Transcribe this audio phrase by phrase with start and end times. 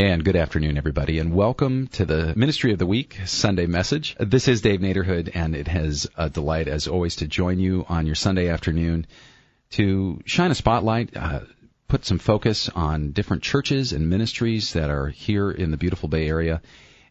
[0.00, 4.16] And good afternoon, everybody, and welcome to the Ministry of the Week Sunday message.
[4.18, 8.06] This is Dave Naderhood, and it has a delight, as always, to join you on
[8.06, 9.06] your Sunday afternoon
[9.72, 11.40] to shine a spotlight, uh,
[11.86, 16.26] put some focus on different churches and ministries that are here in the beautiful Bay
[16.26, 16.62] Area.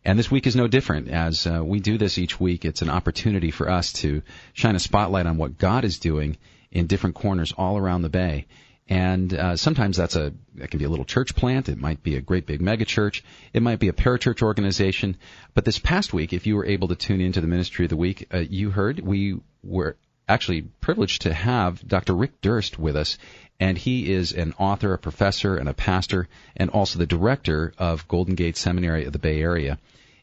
[0.04, 1.10] And this week is no different.
[1.10, 4.80] As uh, we do this each week, it's an opportunity for us to shine a
[4.80, 6.38] spotlight on what God is doing
[6.72, 8.48] in different corners all around the Bay.
[8.90, 11.70] And uh, sometimes that's a that can be a little church plant.
[11.70, 13.24] It might be a great big mega church.
[13.54, 15.16] It might be a parachurch organization.
[15.54, 17.96] But this past week, if you were able to tune into the Ministry of the
[17.96, 19.96] Week, uh, you heard we were
[20.28, 22.16] actually privileged to have Dr.
[22.16, 23.20] Rick Durst with us,
[23.60, 28.08] and he is an author, a professor, and a pastor, and also the director of
[28.08, 29.78] Golden Gate Seminary of the Bay Area.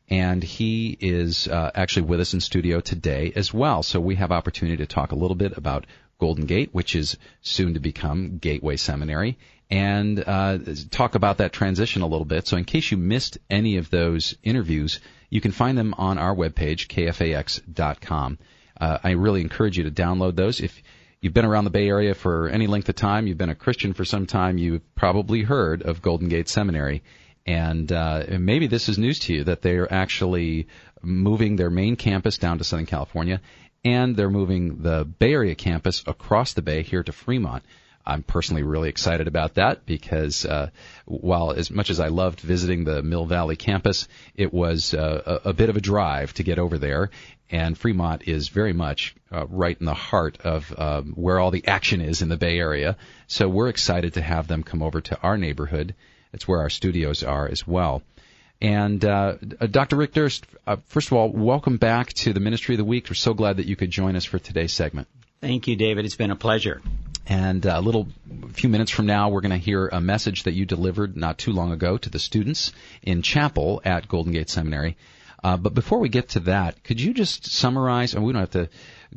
[0.08, 3.82] And he is uh, actually with us in studio today as well.
[3.82, 5.86] So we have opportunity to talk a little bit about
[6.18, 9.38] Golden Gate, which is soon to become Gateway Seminary,
[9.70, 10.58] and uh,
[10.90, 12.46] talk about that transition a little bit.
[12.46, 15.00] So, in case you missed any of those interviews,
[15.30, 18.38] you can find them on our webpage, kfax.com.
[18.80, 20.60] Uh, I really encourage you to download those.
[20.60, 20.82] If
[21.20, 23.92] you've been around the Bay Area for any length of time, you've been a Christian
[23.92, 27.02] for some time, you've probably heard of Golden Gate Seminary.
[27.46, 30.66] And uh, maybe this is news to you that they're actually
[31.02, 33.40] moving their main campus down to Southern California
[33.86, 37.62] and they're moving the Bay Area campus across the bay here to Fremont.
[38.04, 40.70] I'm personally really excited about that because uh,
[41.04, 45.50] while as much as I loved visiting the Mill Valley campus, it was uh, a,
[45.50, 47.10] a, bit of a drive to get over there.
[47.48, 51.66] And Fremont is very much uh, right in the heart of um, where all the
[51.68, 52.96] action is in the Bay Area.
[53.28, 55.94] So we're excited to have them come over to our neighborhood.
[56.32, 58.02] It's where our studios are as well.
[58.60, 59.36] And uh,
[59.70, 59.96] Dr.
[59.96, 63.06] Rick Durst, uh, first of all, welcome back to the Ministry of the Week.
[63.08, 65.08] We're so glad that you could join us for today's segment.
[65.40, 66.06] Thank you, David.
[66.06, 66.80] It's been a pleasure.
[67.26, 68.08] And uh, a little
[68.44, 71.38] a few minutes from now, we're going to hear a message that you delivered not
[71.38, 72.72] too long ago to the students
[73.02, 74.96] in chapel at Golden Gate Seminary.
[75.44, 78.14] Uh, but before we get to that, could you just summarize?
[78.14, 78.68] And we don't have to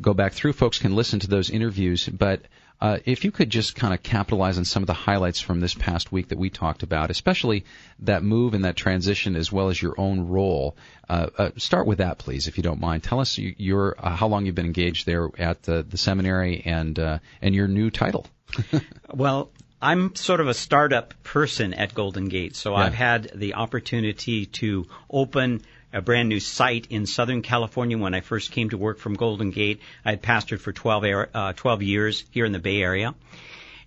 [0.01, 0.53] go back through.
[0.53, 2.41] Folks can listen to those interviews, but
[2.81, 5.73] uh, if you could just kind of capitalize on some of the highlights from this
[5.73, 7.66] past week that we talked about, especially
[8.00, 10.78] that move and that transition, as well as your own role.
[11.09, 13.03] Uh, uh, start with that, please, if you don't mind.
[13.03, 16.97] Tell us your uh, how long you've been engaged there at the, the seminary and
[16.97, 18.25] uh, and your new title.
[19.13, 19.51] well,
[19.81, 22.85] I'm sort of a startup person at Golden Gate, so yeah.
[22.85, 25.62] I've had the opportunity to open
[25.94, 29.51] a brand new site in Southern California when I first came to work from Golden
[29.51, 29.81] Gate.
[30.05, 33.16] I had pastored for 12, uh, 12 years here in the Bay Area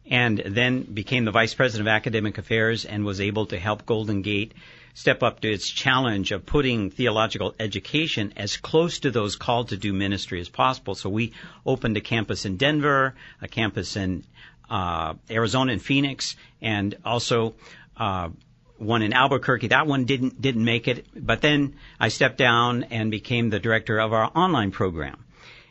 [0.07, 4.23] and then became the Vice President of Academic Affairs and was able to help Golden
[4.23, 4.53] Gate
[4.95, 9.77] step up to its challenge of putting theological education as close to those called to
[9.77, 10.95] do ministry as possible.
[10.95, 11.33] So we
[11.65, 14.25] opened a campus in Denver, a campus in
[14.69, 17.55] uh, Arizona and Phoenix, and also
[17.97, 18.29] uh,
[18.79, 19.69] one in Albuquerque.
[19.69, 23.99] That one didn't didn't make it, but then I stepped down and became the director
[23.99, 25.25] of our online program.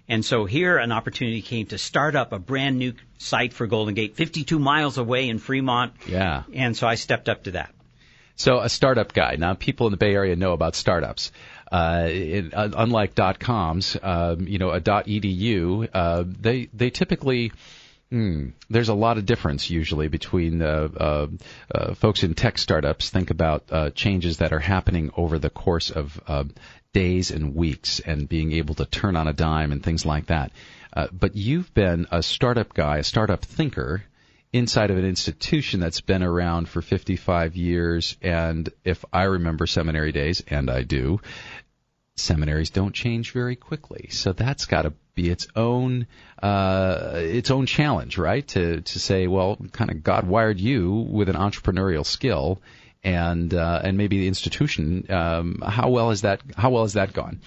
[0.07, 3.93] And so here an opportunity came to start up a brand new site for Golden
[3.93, 5.93] Gate, 52 miles away in Fremont.
[6.05, 6.43] Yeah.
[6.53, 7.73] And so I stepped up to that.
[8.35, 9.35] So a startup guy.
[9.37, 11.31] Now people in the Bay Area know about startups.
[11.71, 16.89] Uh, it, uh, unlike dot coms, um, you know, a dot edu, uh, they they
[16.89, 17.53] typically
[18.11, 18.49] Hmm.
[18.69, 21.27] There's a lot of difference usually between uh,
[21.73, 25.91] uh, folks in tech startups think about uh, changes that are happening over the course
[25.91, 26.43] of uh,
[26.91, 30.51] days and weeks and being able to turn on a dime and things like that.
[30.91, 34.03] Uh, but you've been a startup guy, a startup thinker
[34.51, 38.17] inside of an institution that's been around for 55 years.
[38.21, 41.21] And if I remember seminary days, and I do,
[42.17, 44.09] seminaries don't change very quickly.
[44.11, 46.07] So that's got to be its own
[46.41, 48.47] uh, its own challenge, right?
[48.49, 52.61] To to say, well, kind of God wired you with an entrepreneurial skill,
[53.03, 55.05] and uh, and maybe the institution.
[55.09, 57.41] Um, how well is that How well has that gone?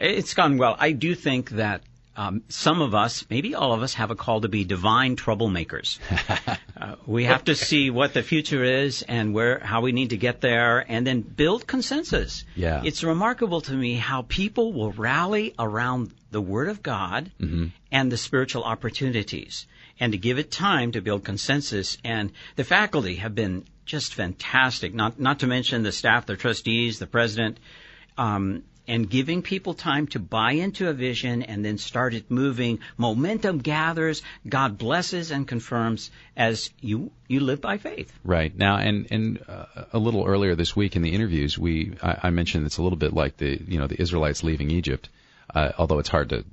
[0.00, 0.76] It's gone well.
[0.78, 1.82] I do think that
[2.16, 5.98] um, some of us, maybe all of us, have a call to be divine troublemakers.
[6.76, 10.16] uh, we have to see what the future is and where, how we need to
[10.16, 12.44] get there, and then build consensus.
[12.54, 12.82] Yeah.
[12.84, 17.66] It's remarkable to me how people will rally around the Word of God mm-hmm.
[17.90, 19.66] and the spiritual opportunities.
[20.00, 21.98] and to give it time to build consensus.
[22.02, 24.94] And the faculty have been just fantastic.
[24.94, 27.58] Not not to mention the staff, the trustees, the president.
[28.18, 32.80] Um, and giving people time to buy into a vision and then start it moving.
[32.96, 34.22] Momentum gathers.
[34.48, 38.12] God blesses and confirms as you you live by faith.
[38.24, 42.18] Right now, and and uh, a little earlier this week in the interviews, we I,
[42.24, 45.08] I mentioned it's a little bit like the you know the Israelites leaving Egypt,
[45.54, 46.44] uh, although it's hard to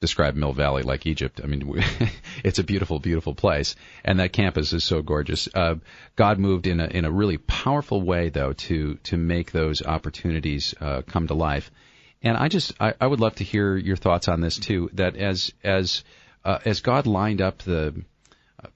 [0.00, 1.40] describe Mill Valley like Egypt.
[1.42, 1.82] I mean,
[2.44, 5.48] it's a beautiful, beautiful place, and that campus is so gorgeous.
[5.54, 5.76] Uh,
[6.16, 10.74] God moved in a in a really powerful way, though, to to make those opportunities
[10.80, 11.70] uh, come to life.
[12.22, 14.90] And I just I, I would love to hear your thoughts on this too.
[14.94, 16.02] That as as
[16.44, 18.02] uh, as God lined up the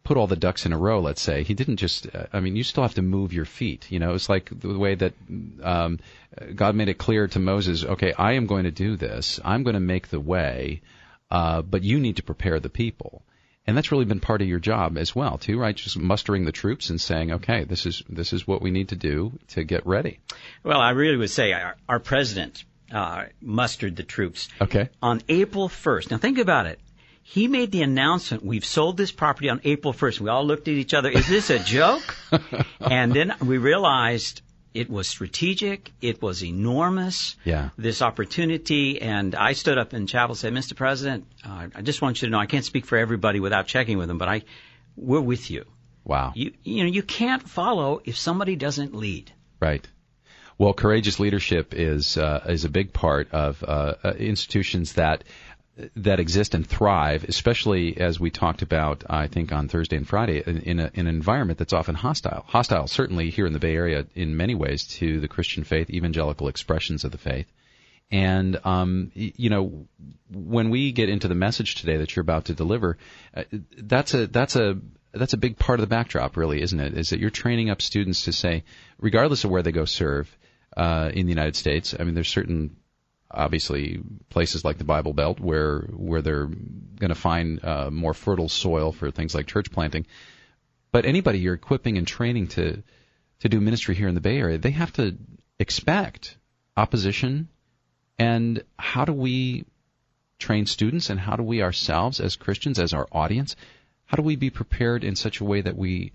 [0.02, 2.56] put all the ducks in a row, let's say, he didn't just, uh, I mean,
[2.56, 3.90] you still have to move your feet.
[3.90, 5.12] You know, it's like the way that
[5.62, 5.98] um,
[6.54, 9.40] God made it clear to Moses, okay, I am going to do this.
[9.44, 10.82] I'm going to make the way
[11.34, 13.22] uh, but you need to prepare the people.
[13.66, 15.75] And that's really been part of your job as well, too, right?
[15.75, 18.96] Just mustering the troops and saying, okay, this is this is what we need to
[18.96, 20.20] do to get ready.
[20.62, 24.48] Well, I really would say our, our president uh, mustered the troops.
[24.60, 24.90] Okay.
[25.02, 26.10] On April 1st.
[26.10, 26.78] Now think about it.
[27.26, 30.21] He made the announcement, we've sold this property on April 1st.
[30.21, 32.15] We all looked at each other, is this a joke?
[32.81, 34.43] and then we realized
[34.75, 35.91] it was strategic.
[36.03, 37.37] It was enormous.
[37.44, 37.71] Yeah.
[37.79, 40.76] This opportunity, and I stood up in chapel and said, "Mr.
[40.76, 43.97] President, uh, I just want you to know I can't speak for everybody without checking
[43.97, 44.43] with them, but I,
[44.94, 45.65] we're with you.
[46.05, 46.32] Wow.
[46.35, 49.32] You, you know, you can't follow if somebody doesn't lead.
[49.61, 49.88] Right.
[50.59, 55.25] Well, courageous leadership is uh, is a big part of uh, uh institutions that
[55.97, 60.43] that exist and thrive, especially as we talked about, I think, on Thursday and Friday,
[60.47, 62.44] in, in, a, in, an environment that's often hostile.
[62.47, 66.49] Hostile, certainly here in the Bay Area, in many ways, to the Christian faith, evangelical
[66.49, 67.50] expressions of the faith.
[68.11, 69.88] And, um, you know,
[70.31, 72.99] when we get into the message today that you're about to deliver,
[73.37, 73.43] uh,
[73.77, 74.79] that's a, that's a,
[75.12, 76.97] that's a big part of the backdrop, really, isn't it?
[76.97, 78.62] Is that you're training up students to say,
[79.00, 80.37] regardless of where they go serve,
[80.77, 82.77] uh, in the United States, I mean, there's certain
[83.34, 84.00] obviously
[84.31, 88.92] places like the Bible Belt where where they're going to find uh, more fertile soil
[88.92, 90.06] for things like church planting.
[90.92, 92.82] But anybody you're equipping and training to
[93.40, 95.16] to do ministry here in the Bay Area, they have to
[95.58, 96.36] expect
[96.76, 97.48] opposition.
[98.19, 99.64] And how do we
[100.38, 103.56] train students, and how do we ourselves as Christians, as our audience,
[104.04, 106.12] how do we be prepared in such a way that we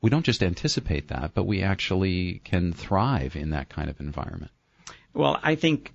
[0.00, 4.52] we don't just anticipate that, but we actually can thrive in that kind of environment?
[5.14, 5.94] Well, I think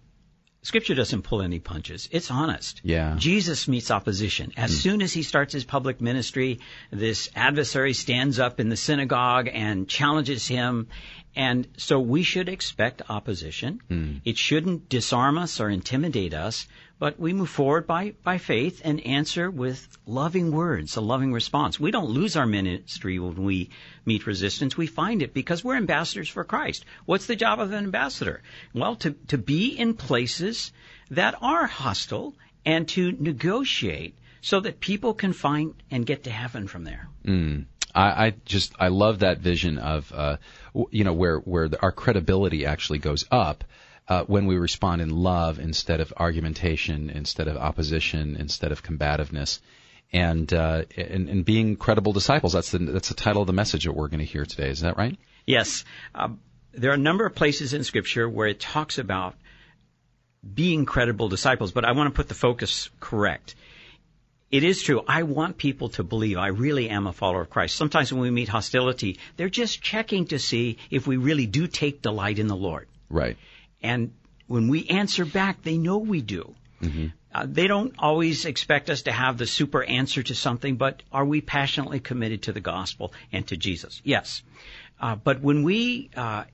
[0.62, 2.10] Scripture doesn't pull any punches.
[2.12, 2.82] It's honest.
[2.84, 3.16] Yeah.
[3.18, 4.52] Jesus meets opposition.
[4.58, 4.82] As mm.
[4.82, 6.60] soon as he starts his public ministry,
[6.92, 10.88] this adversary stands up in the synagogue and challenges him.
[11.36, 13.80] And so we should expect opposition.
[13.90, 14.22] Mm.
[14.26, 16.68] It shouldn't disarm us or intimidate us,
[17.00, 21.80] but we move forward by, by faith and answer with loving words, a loving response.
[21.80, 23.70] We don't lose our ministry when we
[24.06, 24.76] meet resistance.
[24.76, 26.84] We find it because we're ambassadors for Christ.
[27.06, 28.44] What's the job of an ambassador?
[28.74, 30.74] Well, to, to be in places
[31.10, 32.36] that are hostile
[32.66, 37.08] and to negotiate so that people can find and get to heaven from there.
[37.26, 37.66] Mm.
[37.96, 40.38] I, I just I love that vision of uh,
[40.92, 43.64] you know where where the, our credibility actually goes up
[44.10, 49.62] uh, when we respond in love instead of argumentation, instead of opposition, instead of combativeness,
[50.12, 52.54] and uh, and, and being credible disciples.
[52.54, 54.70] That's the that's the title of the message that we're going to hear today.
[54.70, 55.18] Is that right?
[55.46, 55.86] Yes.
[56.14, 56.30] Uh,
[56.72, 59.36] there are a number of places in Scripture where it talks about
[60.54, 63.56] being credible disciples, but I want to put the focus correct.
[64.52, 65.04] It is true.
[65.08, 67.76] I want people to believe I really am a follower of Christ.
[67.76, 72.02] Sometimes when we meet hostility, they're just checking to see if we really do take
[72.02, 72.88] delight in the Lord.
[73.10, 73.38] Right.
[73.82, 74.14] And
[74.48, 76.56] when we answer back, they know we do.
[76.82, 77.08] Mm-hmm.
[77.34, 81.26] Uh, they don't always expect us to have the super answer to something, but are
[81.26, 84.02] we passionately committed to the gospel and to Jesus?
[84.04, 84.42] Yes.
[85.00, 86.46] Uh, but when we uh,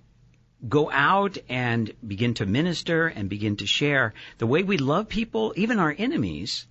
[0.67, 5.53] go out and begin to minister and begin to share, the way we love people,
[5.55, 6.65] even our enemies,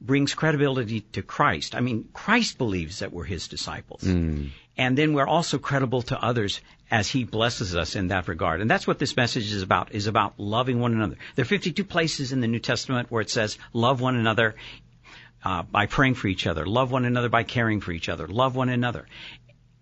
[0.00, 1.74] brings credibility to Christ.
[1.74, 4.02] I mean, Christ believes that we're his disciples.
[4.02, 4.50] Mm.
[4.76, 8.60] And then we're also credible to others as he blesses us in that regard.
[8.60, 11.16] And that's what this message is about, is about loving one another.
[11.34, 14.54] There are 52 places in the New Testament where it says, love one another
[15.44, 18.56] uh, by praying for each other, love one another by caring for each other, love
[18.56, 19.06] one another.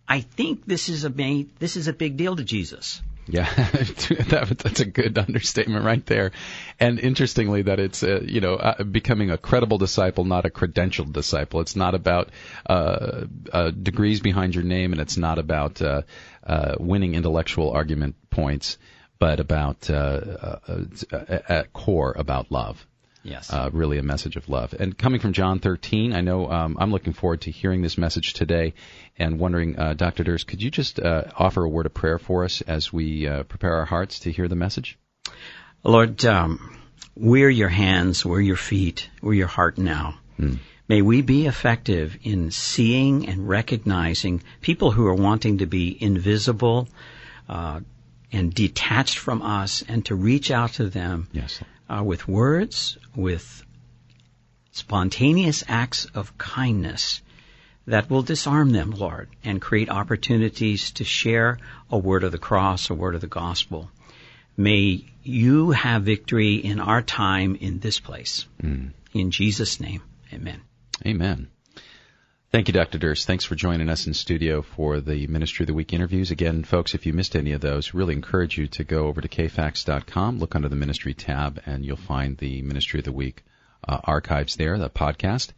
[0.07, 1.11] I think this is a
[1.59, 3.01] this is a big deal to Jesus.
[3.27, 6.33] Yeah, that, that's a good understatement right there.
[6.79, 11.13] And interestingly, that it's uh, you know uh, becoming a credible disciple, not a credentialed
[11.13, 11.61] disciple.
[11.61, 12.29] It's not about
[12.67, 16.03] uh, uh, degrees behind your name, and it's not about uh,
[16.47, 18.77] uh, winning intellectual argument points,
[19.19, 22.87] but about at core about love.
[23.25, 23.51] Yes.
[23.51, 24.75] Uh, really a message of love.
[24.79, 28.35] And coming from John 13, I know um, I'm looking forward to hearing this message
[28.35, 28.75] today
[29.19, 30.25] and wondering, uh, Dr.
[30.25, 33.45] Durst, could you just uh, offer a word of prayer for us as we uh,
[33.45, 34.99] prepare our hearts to hear the message?
[35.83, 36.79] Lord, um,
[37.17, 40.19] we're your hands, we're your feet, we're your heart now.
[40.39, 40.59] Mm.
[40.87, 46.89] May we be effective in seeing and recognizing people who are wanting to be invisible
[47.49, 47.81] uh,
[48.31, 51.63] and detached from us and to reach out to them yes.
[51.89, 53.65] Uh, with words, with
[54.73, 57.23] spontaneous acts of kindness
[57.87, 61.59] that will disarm them, Lord, and create opportunities to share
[61.91, 63.91] a word of the cross, a word of the gospel.
[64.57, 68.47] May you have victory in our time in this place.
[68.63, 68.93] Mm.
[69.13, 70.61] In Jesus' name, amen.
[71.05, 71.49] Amen.
[72.55, 72.99] Thank you, Dr.
[72.99, 73.27] Durst.
[73.27, 76.31] Thanks for joining us in studio for the Ministry of the Week interviews.
[76.31, 79.27] Again, folks, if you missed any of those, really encourage you to go over to
[79.27, 83.43] kfax.com, look under the Ministry tab, and you'll find the Ministry of the Week
[83.89, 85.51] uh, archives there, the podcast.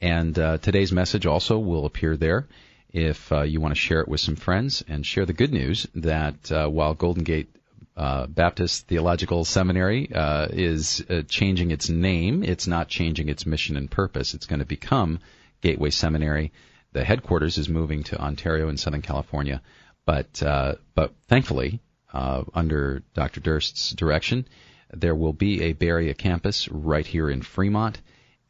[0.00, 2.48] And uh, today's message also will appear there
[2.92, 5.86] if uh, you want to share it with some friends and share the good news
[5.94, 7.54] that uh, while Golden Gate
[7.96, 12.42] uh, Baptist Theological Seminary uh, is changing its name.
[12.42, 14.34] It's not changing its mission and purpose.
[14.34, 15.20] It's going to become
[15.60, 16.52] Gateway Seminary.
[16.92, 19.62] The headquarters is moving to Ontario in Southern California,
[20.04, 21.80] but uh, but thankfully,
[22.12, 23.40] uh, under Dr.
[23.40, 24.46] Durst's direction,
[24.92, 28.00] there will be a Bay Area campus right here in Fremont.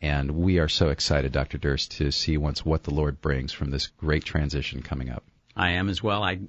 [0.02, 1.59] And we are so excited, Dr.
[1.59, 5.25] Durst, to see once what the Lord brings from this great transition coming up.
[5.55, 6.23] I am as well.
[6.23, 6.40] I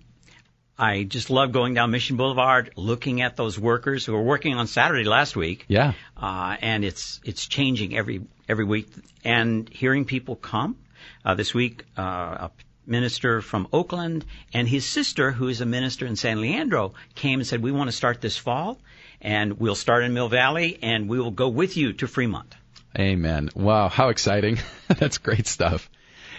[0.78, 4.68] I just love going down Mission Boulevard, looking at those workers who were working on
[4.68, 5.66] Saturday last week.
[5.68, 5.94] Yeah.
[6.16, 8.90] Uh, and it's it's changing every every week,
[9.24, 10.76] and hearing people come.
[11.24, 12.52] Uh, this week, uh, a
[12.86, 17.48] minister from Oakland and his sister, who is a minister in San Leandro, came and
[17.48, 18.78] said, "We want to start this fall,
[19.22, 22.54] and we'll start in Mill Valley, and we will go with you to Fremont."
[23.00, 23.50] Amen.
[23.56, 24.60] Wow, how exciting!
[24.88, 25.90] That's great stuff.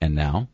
[0.01, 0.49] And now,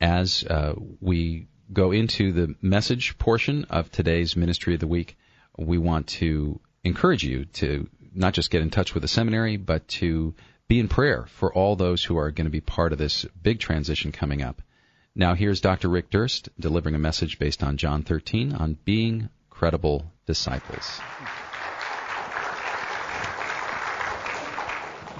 [0.00, 5.16] as uh, we go into the message portion of today's Ministry of the Week,
[5.56, 9.86] we want to encourage you to not just get in touch with the seminary, but
[9.88, 10.34] to
[10.68, 13.58] be in prayer for all those who are going to be part of this big
[13.58, 14.62] transition coming up.
[15.14, 15.88] Now here's Dr.
[15.88, 21.00] Rick Durst delivering a message based on John 13 on being credible disciples.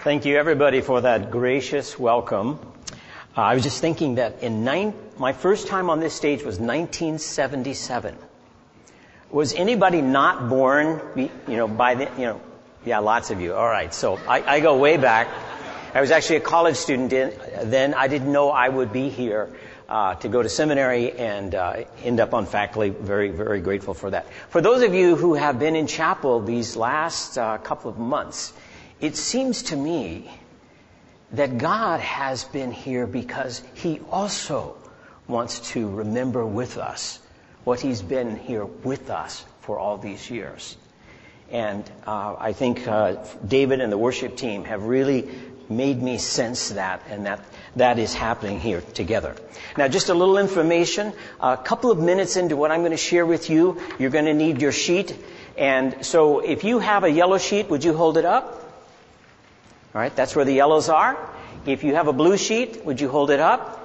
[0.03, 2.59] Thank you everybody for that gracious welcome.
[3.37, 6.59] Uh, I was just thinking that in nine, my first time on this stage was
[6.59, 8.17] 1977.
[9.31, 12.41] Was anybody not born, you know, by the, you know,
[12.85, 13.55] yeah, lots of you.
[13.55, 15.29] All right, so I, I go way back.
[15.95, 17.33] I was actually a college student in,
[17.71, 17.95] then.
[17.95, 19.55] I didn't know I would be here
[19.89, 22.89] uh, to go to seminary and uh, end up on faculty.
[22.89, 24.27] Very, very grateful for that.
[24.49, 28.53] For those of you who have been in chapel these last uh, couple of months,
[29.03, 30.31] it seems to me
[31.33, 34.77] that God has been here because He also
[35.27, 37.19] wants to remember with us
[37.65, 40.77] what He's been here with us for all these years.
[41.51, 45.29] And uh, I think uh, David and the worship team have really
[45.69, 47.45] made me sense that and that
[47.77, 49.35] that is happening here together.
[49.77, 51.13] Now, just a little information.
[51.41, 54.35] A couple of minutes into what I'm going to share with you, you're going to
[54.35, 55.17] need your sheet.
[55.57, 58.62] And so if you have a yellow sheet, would you hold it up?
[59.95, 61.19] All right, that's where the yellows are.
[61.67, 63.79] If you have a blue sheet, would you hold it up?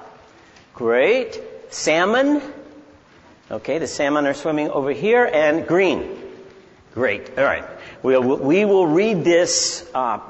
[0.74, 1.38] Great.
[1.68, 2.40] Salmon.
[3.50, 5.28] Okay, the salmon are swimming over here.
[5.30, 6.16] And green.
[6.94, 7.38] Great.
[7.38, 7.64] All right.
[8.02, 10.20] We'll, we will read this uh,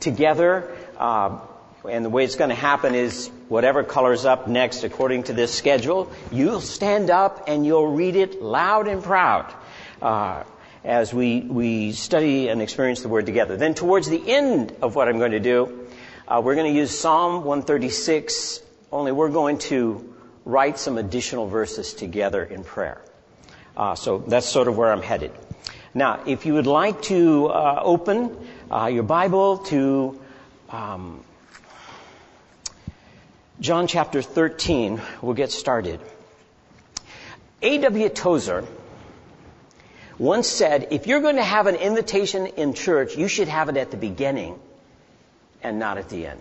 [0.00, 0.76] together.
[0.98, 1.38] Uh,
[1.88, 5.54] and the way it's going to happen is whatever color's up next according to this
[5.54, 9.52] schedule, you'll stand up and you'll read it loud and proud
[10.02, 10.44] uh,
[10.84, 13.56] as we, we study and experience the Word together.
[13.56, 15.88] Then towards the end of what I'm going to do,
[16.26, 18.60] uh, we're going to use Psalm 136,
[18.92, 23.00] only we're going to write some additional verses together in prayer.
[23.76, 25.32] Uh, so that's sort of where I'm headed.
[25.92, 28.36] Now, if you would like to uh, open
[28.70, 30.20] uh, your Bible to
[30.70, 31.24] um,
[33.60, 36.00] John chapter 13, we'll get started.
[37.62, 38.08] A.W.
[38.08, 38.64] Tozer
[40.20, 43.78] once said, if you're going to have an invitation in church, you should have it
[43.78, 44.60] at the beginning
[45.62, 46.40] and not at the end.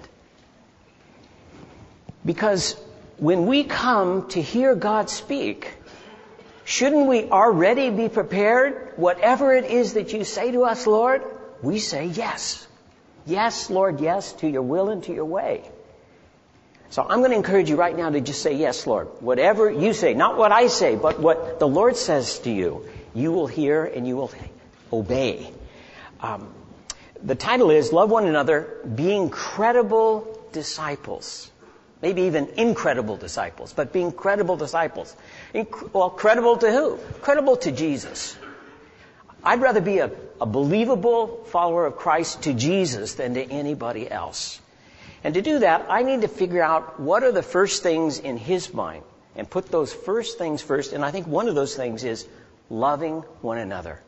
[2.26, 2.76] Because
[3.20, 5.72] when we come to hear God speak,
[6.66, 8.92] shouldn't we already be prepared?
[8.98, 11.24] Whatever it is that you say to us, Lord,
[11.62, 12.68] we say yes.
[13.26, 15.64] Yes, Lord, yes, to your will and to your way.
[16.90, 19.08] So I'm going to encourage you right now to just say, Yes, Lord.
[19.22, 23.32] Whatever you say, not what I say, but what the Lord says to you, you
[23.32, 24.32] will hear and you will
[24.92, 25.52] obey.
[26.22, 26.54] Um,
[27.22, 31.52] the title is Love One Another, Being Credible Disciples.
[32.02, 35.14] Maybe even incredible disciples, but being credible disciples.
[35.92, 36.98] Well, credible to who?
[37.22, 38.38] Credible to Jesus.
[39.44, 44.62] I'd rather be a, a believable follower of Christ to Jesus than to anybody else.
[45.26, 48.38] And to do that, I need to figure out what are the first things in
[48.38, 49.04] His mind
[49.36, 50.94] and put those first things first.
[50.94, 52.26] And I think one of those things is
[52.70, 54.02] loving one another.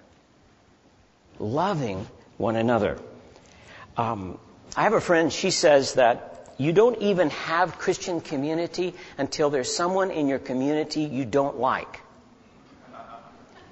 [1.39, 2.97] Loving one another.
[3.97, 4.37] Um,
[4.75, 9.73] I have a friend, she says that you don't even have Christian community until there's
[9.73, 12.01] someone in your community you don't like.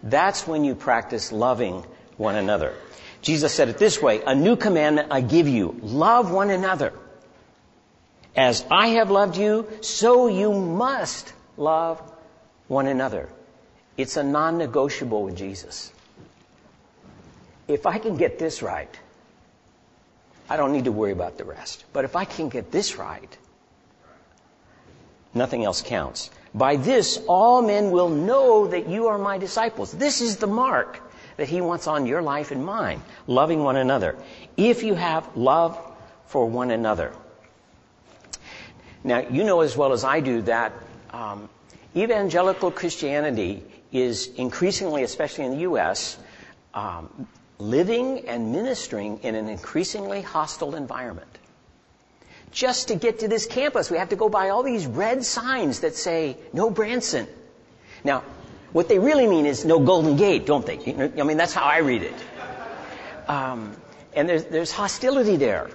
[0.01, 1.85] That's when you practice loving
[2.17, 2.73] one another.
[3.21, 6.93] Jesus said it this way, a new commandment I give you, love one another.
[8.35, 12.01] As I have loved you, so you must love
[12.67, 13.29] one another.
[13.99, 15.91] It's a non-negotiable with Jesus.
[17.67, 18.97] If I can get this right,
[20.49, 21.83] I don't need to worry about the rest.
[21.91, 23.37] But if I can get this right,
[25.33, 26.29] nothing else counts.
[26.55, 29.91] By this, all men will know that you are my disciples.
[29.91, 31.01] This is the mark
[31.35, 34.15] that he wants on your life and mine, loving one another.
[34.55, 35.77] If you have love
[36.27, 37.11] for one another.
[39.03, 40.71] Now, you know as well as I do that
[41.11, 41.49] um,
[41.97, 46.17] evangelical Christianity is increasingly, especially in the U.S.,
[46.73, 47.27] um,
[47.57, 51.27] living and ministering in an increasingly hostile environment.
[52.51, 55.81] Just to get to this campus, we have to go by all these red signs
[55.81, 57.27] that say, no Branson.
[58.03, 58.23] Now,
[58.71, 61.11] what they really mean is no Golden Gate, don't they?
[61.19, 62.15] I mean, that's how I read it.
[63.27, 63.75] Um,
[64.15, 65.69] and there's, there's hostility there.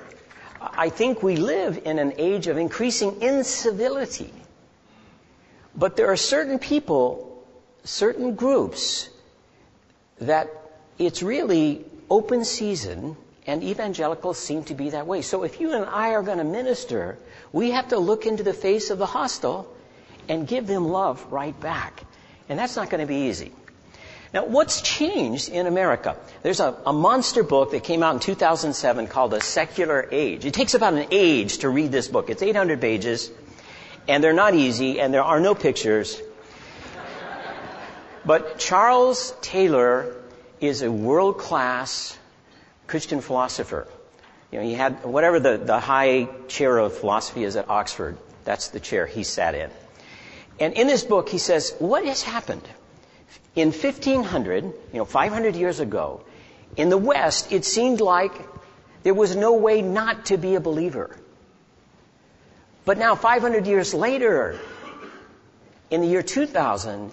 [0.60, 4.32] I think we live in an age of increasing incivility.
[5.76, 7.33] But there are certain people,
[7.84, 9.08] certain groups,
[10.20, 10.50] that
[10.98, 15.22] it's really open season, and evangelicals seem to be that way.
[15.22, 17.18] So if you and I are going to minister,
[17.52, 19.68] we have to look into the face of the hostile
[20.28, 22.02] and give them love right back.
[22.48, 23.52] And that's not going to be easy.
[24.32, 26.16] Now, what's changed in America?
[26.42, 30.44] There's a, a, monster book that came out in 2007 called A Secular Age.
[30.44, 32.30] It takes about an age to read this book.
[32.30, 33.30] It's 800 pages,
[34.08, 36.20] and they're not easy, and there are no pictures.
[38.24, 40.16] But Charles Taylor
[40.60, 42.16] is a world class
[42.86, 43.86] Christian philosopher.
[44.50, 48.16] You know, he had whatever the, the high chair of philosophy is at Oxford.
[48.44, 49.70] That's the chair he sat in.
[50.60, 52.66] And in this book, he says, what has happened?
[53.56, 56.24] In 1500, you know, 500 years ago,
[56.76, 58.32] in the West, it seemed like
[59.02, 61.16] there was no way not to be a believer.
[62.84, 64.58] But now, 500 years later,
[65.90, 67.10] in the year 2000,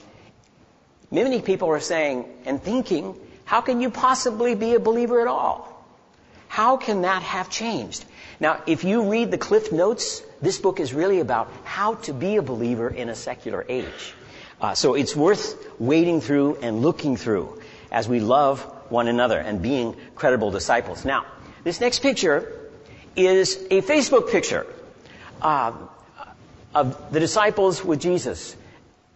[1.12, 5.68] many people are saying and thinking, how can you possibly be a believer at all?
[6.48, 8.04] How can that have changed?
[8.40, 12.38] Now, if you read the Cliff Notes, this book is really about how to be
[12.38, 14.14] a believer in a secular age.
[14.60, 19.62] Uh, so it's worth wading through and looking through as we love one another and
[19.62, 21.06] being credible disciples.
[21.06, 21.26] Now,
[21.64, 22.52] this next picture
[23.16, 24.66] is a Facebook picture
[25.42, 25.74] uh,
[26.74, 28.56] of the disciples with Jesus.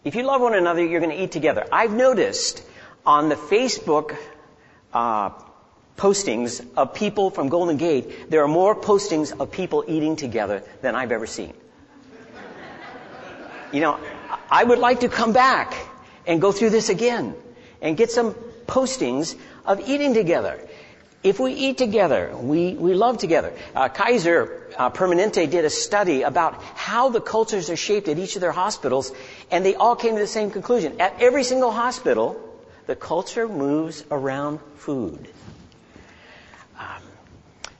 [0.05, 1.65] If you love one another, you're going to eat together.
[1.71, 2.63] I've noticed
[3.07, 4.15] on the Facebook
[4.93, 5.31] uh,
[5.97, 10.95] postings of people from Golden Gate, there are more postings of people eating together than
[10.95, 11.55] I've ever seen.
[13.71, 13.99] You know,
[14.49, 15.75] I would like to come back
[16.27, 17.35] and go through this again
[17.81, 18.35] and get some
[18.67, 20.59] postings of eating together.
[21.23, 23.51] If we eat together, we, we love together.
[23.75, 28.35] Uh, Kaiser uh, Permanente did a study about how the cultures are shaped at each
[28.35, 29.11] of their hospitals,
[29.51, 30.99] and they all came to the same conclusion.
[30.99, 32.39] At every single hospital,
[32.88, 35.27] the culture moves around food.
[36.79, 37.01] Um,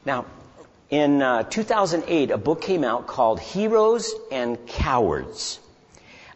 [0.06, 0.25] now,
[0.89, 5.60] in uh, 2008, a book came out called Heroes and Cowards.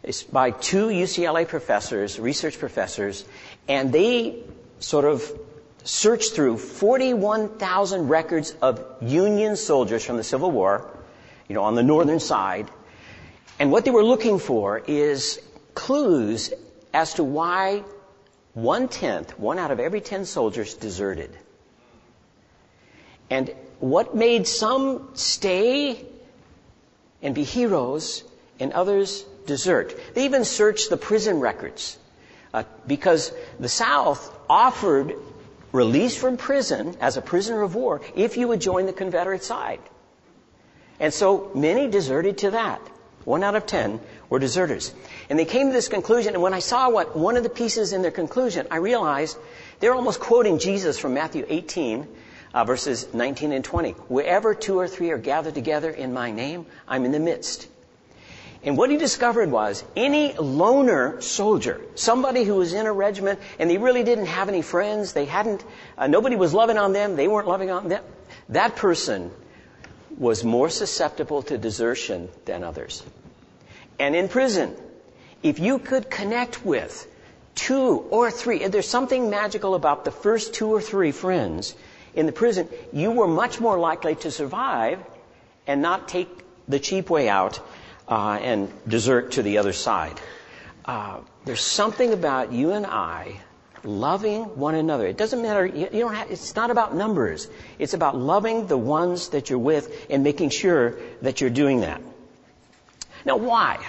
[0.02, 3.24] It's by two UCLA professors, research professors,
[3.68, 4.42] and they
[4.78, 5.30] sort of
[5.84, 10.86] searched through 41,000 records of Union soldiers from the Civil War,
[11.48, 12.70] you know, on the northern side.
[13.60, 15.38] And what they were looking for is
[15.74, 16.50] clues
[16.94, 17.84] as to why
[18.54, 21.36] one tenth, one out of every ten soldiers deserted.
[23.28, 26.06] And what made some stay
[27.20, 28.24] and be heroes
[28.58, 29.94] and others desert.
[30.14, 31.98] They even searched the prison records
[32.54, 35.14] uh, because the South offered
[35.70, 39.80] release from prison as a prisoner of war if you would join the Confederate side.
[40.98, 42.80] And so many deserted to that.
[43.24, 44.94] One out of ten were deserters.
[45.28, 47.92] And they came to this conclusion, and when I saw what one of the pieces
[47.92, 49.36] in their conclusion, I realized
[49.80, 52.08] they're almost quoting Jesus from Matthew 18,
[52.54, 53.92] uh, verses 19 and 20.
[54.08, 57.68] Wherever two or three are gathered together in my name, I'm in the midst.
[58.62, 63.70] And what he discovered was any loner soldier, somebody who was in a regiment and
[63.70, 65.64] they really didn't have any friends, they hadn't,
[65.96, 68.04] uh, nobody was loving on them, they weren't loving on them,
[68.50, 69.30] that person
[70.20, 73.02] was more susceptible to desertion than others.
[73.98, 74.76] And in prison,
[75.42, 77.08] if you could connect with
[77.54, 81.74] two or three, there's something magical about the first two or three friends
[82.14, 84.98] in the prison, you were much more likely to survive
[85.66, 86.28] and not take
[86.68, 87.60] the cheap way out
[88.08, 90.20] uh, and desert to the other side.
[90.84, 93.40] Uh, there's something about you and I
[93.84, 95.06] loving one another.
[95.06, 95.66] It doesn't matter.
[95.66, 97.48] You, don't have, it's not about numbers.
[97.78, 102.00] It's about loving the ones that you're with and making sure that you're doing that.
[103.24, 103.84] Now, why?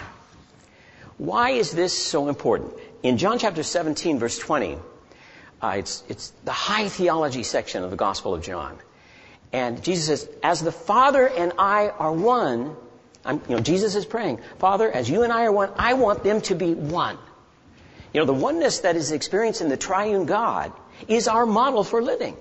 [1.17, 2.73] Why is this so important?
[3.04, 4.77] In John chapter 17, verse 20,
[5.62, 8.77] uh, it's, it's the high theology section of the Gospel of John.
[9.54, 12.75] And Jesus says, As the Father and I are one,
[13.23, 16.23] I'm, you know, Jesus is praying, Father, as you and I are one, I want
[16.23, 17.17] them to be one.
[18.13, 20.74] You know, the oneness that is experienced in the triune God
[21.08, 22.36] is our model for living.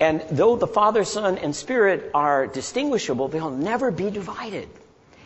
[0.00, 4.68] And though the Father, Son, and Spirit are distinguishable, they'll never be divided.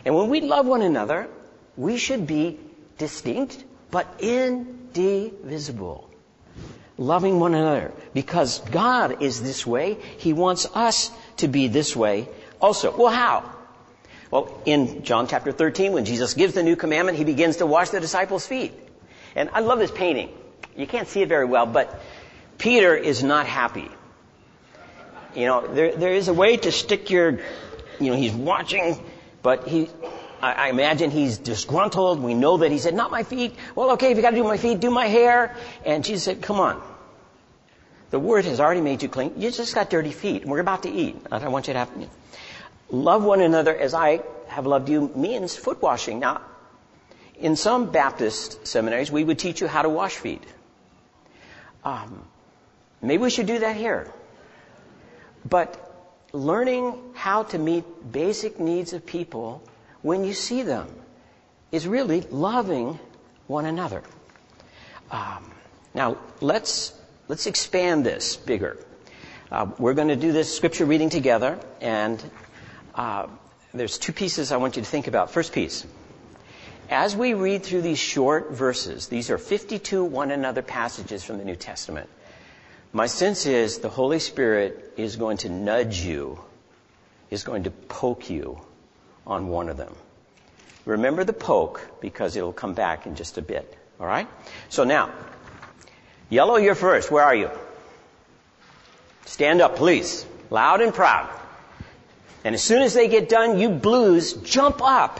[0.05, 1.27] And when we love one another,
[1.75, 2.59] we should be
[2.99, 6.07] distinct, but indivisible.
[6.99, 7.91] Loving one another.
[8.13, 12.27] Because God is this way, He wants us to be this way
[12.61, 12.95] also.
[12.95, 13.56] Well, how?
[14.29, 17.89] Well, in John chapter 13, when Jesus gives the new commandment, he begins to wash
[17.89, 18.73] the disciples' feet.
[19.35, 20.29] And I love this painting.
[20.75, 22.01] You can't see it very well, but
[22.57, 23.89] Peter is not happy.
[25.35, 27.39] You know, there, there is a way to stick your,
[27.99, 28.97] you know, he's watching,
[29.41, 29.89] but he,
[30.41, 32.19] I, I imagine he's disgruntled.
[32.19, 33.55] We know that he said, not my feet.
[33.75, 35.55] Well, okay, if you gotta do my feet, do my hair.
[35.85, 36.81] And Jesus said, come on.
[38.09, 39.33] The word has already made you clean.
[39.37, 40.45] You just got dirty feet.
[40.45, 41.17] We're about to eat.
[41.31, 41.91] I don't want you to have,
[42.89, 46.19] love one another as I have loved you means foot washing.
[46.19, 46.41] Now,
[47.35, 50.43] in some Baptist seminaries, we would teach you how to wash feet.
[51.83, 52.25] Um,
[53.01, 54.11] maybe we should do that here.
[55.47, 55.83] But
[56.33, 59.61] learning how to meet basic needs of people
[60.01, 60.87] when you see them
[61.71, 62.99] is really loving
[63.47, 64.01] one another.
[65.11, 65.51] Um,
[65.93, 66.93] now, let's
[67.27, 68.77] let's expand this bigger.
[69.51, 72.21] Uh, we're going to do this scripture reading together, and
[72.97, 73.27] uh,
[73.73, 75.31] there's two pieces I want you to think about.
[75.31, 75.85] First piece.
[76.89, 81.45] As we read through these short verses, these are 52 one another passages from the
[81.45, 82.09] New Testament.
[82.93, 86.39] My sense is the Holy Spirit is going to nudge you,
[87.29, 88.59] is going to poke you
[89.27, 89.93] on one of them.
[90.85, 93.77] Remember the poke because it'll come back in just a bit.
[93.99, 94.27] All right?
[94.69, 95.11] So now,
[96.29, 97.11] yellow, you're first.
[97.11, 97.51] Where are you?
[99.25, 100.25] Stand up, please.
[100.49, 101.29] Loud and proud.
[102.43, 105.19] And as soon as they get done, you blues jump up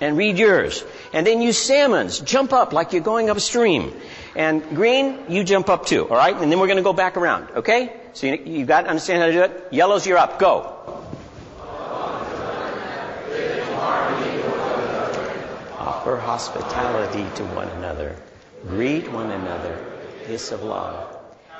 [0.00, 0.84] and read yours.
[1.12, 3.92] And then you salmons jump up like you're going upstream.
[4.36, 6.36] And green, you jump up too, alright?
[6.36, 7.92] And then we're gonna go back around, okay?
[8.12, 9.72] So you, you got to understand how to do it?
[9.72, 10.38] Yellows, you're up.
[10.38, 10.74] Go.
[15.78, 18.16] Offer hospitality to one another.
[18.66, 19.84] Greet one another.
[20.26, 21.16] Kiss of love.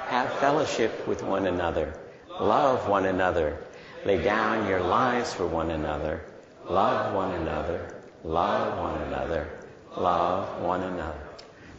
[0.06, 1.94] Have fellowship with one another.
[2.40, 3.58] Love one another
[4.04, 6.22] Lay down your lives for one another.
[6.68, 7.94] Love one another.
[8.24, 9.48] Love one another.
[9.96, 11.18] Love one another.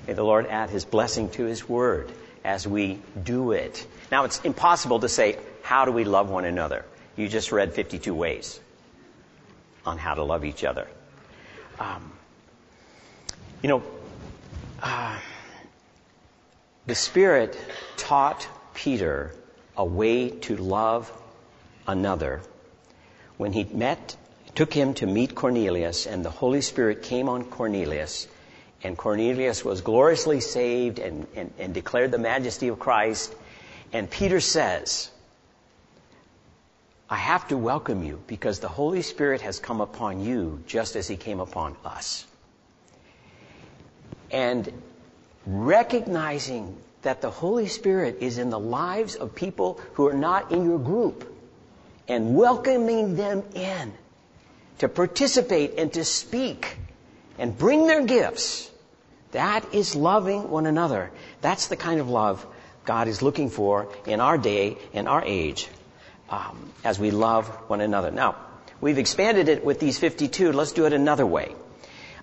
[0.07, 2.11] May the Lord add his blessing to his word
[2.43, 3.85] as we do it.
[4.11, 6.85] Now, it's impossible to say, how do we love one another?
[7.15, 8.59] You just read 52 ways
[9.85, 10.87] on how to love each other.
[11.79, 12.11] Um,
[13.61, 13.83] you know,
[14.81, 15.19] uh,
[16.85, 17.57] the Spirit
[17.97, 19.33] taught Peter
[19.77, 21.11] a way to love
[21.89, 22.41] another,
[23.37, 24.15] when he met,
[24.55, 28.27] took him to meet Cornelius, and the Holy Spirit came on Cornelius,
[28.83, 33.33] and Cornelius was gloriously saved and, and, and declared the majesty of Christ.
[33.91, 35.09] And Peter says,
[37.09, 41.07] I have to welcome you because the Holy Spirit has come upon you just as
[41.07, 42.25] he came upon us.
[44.31, 44.71] And
[45.45, 50.65] recognizing that the Holy Spirit is in the lives of people who are not in
[50.65, 51.38] your group
[52.09, 53.93] and welcoming them in
[54.79, 56.77] to participate and to speak
[57.37, 58.69] and bring their gifts.
[59.31, 61.11] That is loving one another.
[61.41, 62.45] That's the kind of love
[62.85, 65.69] God is looking for in our day and our age
[66.29, 68.09] um, as we love one another.
[68.09, 68.35] Now,
[68.81, 70.51] we've expanded it with these 52.
[70.51, 71.53] Let's do it another way.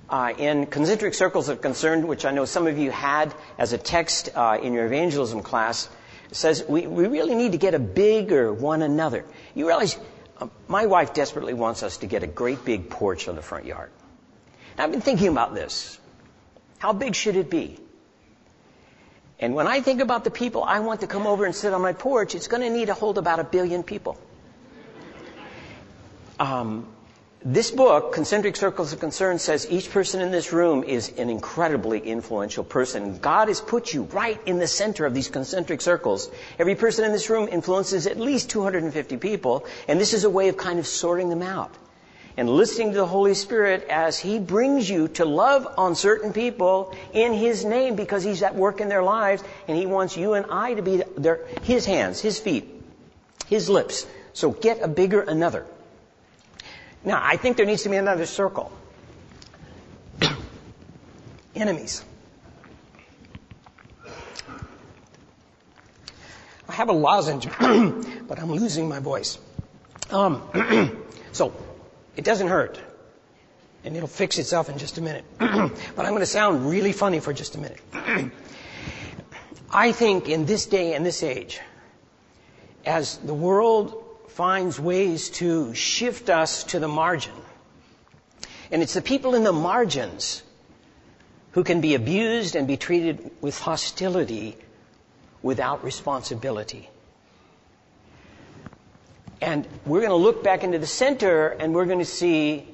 [0.09, 3.79] Uh, in concentric circles of concern, which I know some of you had as a
[3.79, 5.89] text uh, in your evangelism class,
[6.33, 9.25] says we, we really need to get a bigger one another.
[9.55, 9.99] You realize
[10.39, 13.67] uh, my wife desperately wants us to get a great big porch on the front
[13.67, 13.91] yard.
[14.77, 15.99] Now, I've been thinking about this.
[16.79, 17.79] How big should it be?
[19.39, 21.83] And when I think about the people I want to come over and sit on
[21.83, 24.19] my porch, it's going to need to hold about a billion people.
[26.39, 26.87] Um,
[27.49, 32.01] this book, Concentric Circles of Concern, says each person in this room is an incredibly
[32.01, 33.19] influential person.
[33.19, 36.29] God has put you right in the center of these concentric circles.
[36.59, 40.49] Every person in this room influences at least 250 people, and this is a way
[40.49, 41.73] of kind of sorting them out
[42.37, 46.97] and listening to the Holy Spirit as He brings you to love on certain people
[47.13, 50.47] in His name because He's at work in their lives and He wants you and
[50.51, 52.69] I to be their, His hands, His feet,
[53.47, 54.05] His lips.
[54.33, 55.65] So get a bigger another.
[57.07, 58.73] Now, I think there needs to be another circle.
[61.55, 62.05] Enemies.
[66.69, 67.49] I have a lozenge,
[68.27, 69.39] but I'm losing my voice.
[70.11, 70.43] Um,
[71.33, 71.55] so,
[72.17, 72.81] it doesn't hurt.
[73.85, 75.25] And it'll fix itself in just a minute.
[75.39, 75.49] but
[76.01, 77.79] I'm going to sound really funny for just a minute.
[79.71, 81.61] I think in this day and this age,
[82.85, 87.33] as the world finds ways to shift us to the margin,
[88.71, 90.43] and it's the people in the margins
[91.53, 94.57] who can be abused and be treated with hostility
[95.43, 96.91] without responsibility.
[99.41, 102.67] And we're going to look back into the center and we're going to see,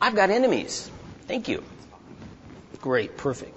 [0.00, 0.90] I've got enemies.
[1.26, 1.64] Thank you.
[2.80, 3.56] Great, perfect.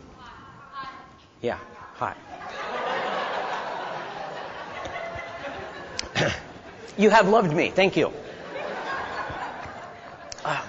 [1.42, 1.60] Yeah,
[1.96, 2.16] hi.
[6.98, 7.70] You have loved me.
[7.70, 8.12] Thank you.
[10.44, 10.62] Uh,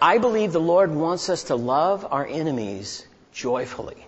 [0.00, 4.06] I believe the Lord wants us to love our enemies joyfully.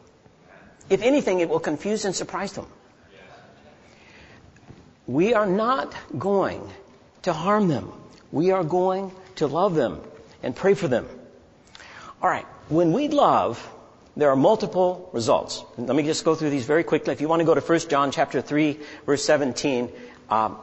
[0.90, 2.66] If anything, it will confuse and surprise them.
[5.06, 6.68] We are not going
[7.22, 7.92] to harm them.
[8.30, 10.00] We are going to love them
[10.42, 11.08] and pray for them.
[12.22, 12.46] All right.
[12.68, 13.58] When we love,
[14.16, 15.62] there are multiple results.
[15.76, 17.12] Let me just go through these very quickly.
[17.12, 19.90] If you want to go to 1 John chapter 3, verse 17,
[20.30, 20.58] um,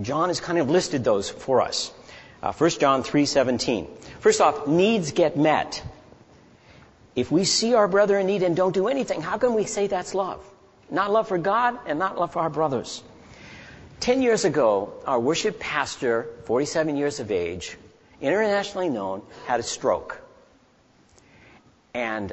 [0.00, 1.92] John has kind of listed those for us.
[2.42, 3.88] Uh, 1 John 3:17.
[4.20, 5.82] First off, needs get met.
[7.16, 9.88] If we see our brother in need and don't do anything, how can we say
[9.88, 10.44] that's love?
[10.90, 13.02] Not love for God and not love for our brothers.
[13.98, 17.76] Ten years ago, our worship pastor, 47 years of age,
[18.20, 20.22] internationally known, had a stroke
[21.98, 22.32] and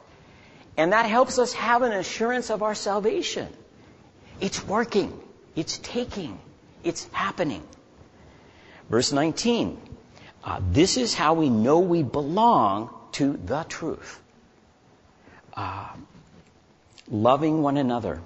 [0.75, 3.49] And that helps us have an assurance of our salvation.
[4.41, 5.13] It's working.
[5.55, 6.39] It's taking.
[6.83, 7.61] It's happening.
[8.89, 9.77] Verse 19.
[10.43, 14.21] Uh, this is how we know we belong to the truth.
[15.53, 15.89] Uh,
[17.09, 18.21] loving one another.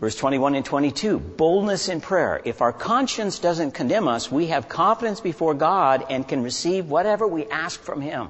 [0.00, 2.40] Verse 21 and 22, boldness in prayer.
[2.44, 7.26] If our conscience doesn't condemn us, we have confidence before God and can receive whatever
[7.26, 8.28] we ask from Him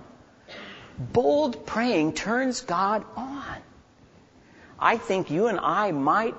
[0.99, 3.57] bold praying turns God on.
[4.79, 6.35] I think you and I might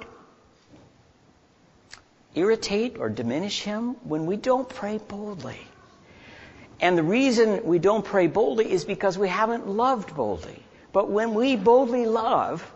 [2.38, 5.60] irritate or diminish Him when we don't pray boldly.
[6.80, 10.64] And the reason we don't pray boldly is because we haven't loved boldly.
[10.94, 12.70] But when we boldly love,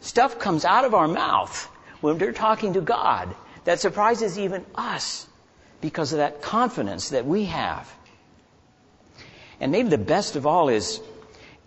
[0.00, 1.64] stuff comes out of our mouth
[2.00, 5.26] when we're talking to God that surprises even us
[5.80, 7.92] because of that confidence that we have.
[9.60, 11.00] And maybe the best of all is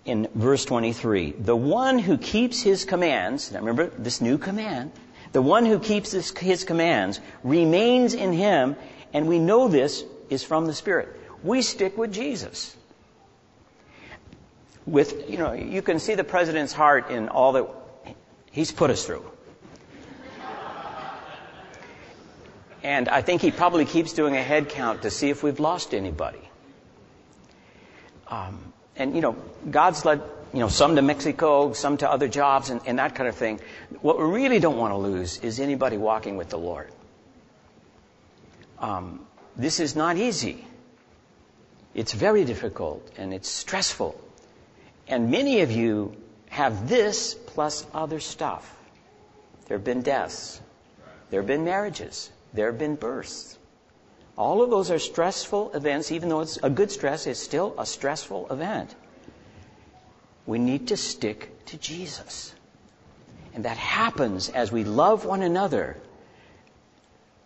[0.03, 1.31] in verse 23.
[1.31, 4.91] The one who keeps his commands, now remember this new command,
[5.35, 8.77] the one who keeps his, his commands remains in him,
[9.11, 11.09] and we know this is from the Spirit.
[11.43, 12.73] We stick with Jesus.
[14.85, 17.67] With, you know, you can see the president's heart in all that
[18.49, 19.29] he's put us through.
[22.81, 25.93] And I think he probably keeps doing a head count to see if we've lost
[25.93, 26.49] anybody.
[28.29, 29.35] Um, and you know,
[29.69, 30.21] God's led
[30.55, 33.59] you know some to Mexico, some to other jobs, and, and that kind of thing.
[34.01, 36.89] What we really don't want to lose is anybody walking with the Lord.
[38.79, 39.25] Um,
[39.57, 40.65] this is not easy.
[41.93, 44.19] It's very difficult and it's stressful.
[45.09, 46.15] And many of you
[46.47, 48.77] have this plus other stuff.
[49.67, 50.61] There have been deaths.
[51.31, 52.31] There have been marriages.
[52.53, 53.57] There have been births.
[54.37, 57.85] All of those are stressful events, even though it's a good stress, it's still a
[57.85, 58.95] stressful event.
[60.45, 62.53] We need to stick to Jesus.
[63.53, 65.97] And that happens as we love one another.